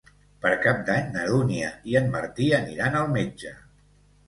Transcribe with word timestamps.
Per 0.45 0.53
Cap 0.61 0.79
d'Any 0.87 1.11
na 1.17 1.25
Dúnia 1.33 1.69
i 1.93 1.99
en 2.01 2.09
Martí 2.17 2.49
aniran 2.63 3.01
al 3.03 3.15
metge. 3.21 3.57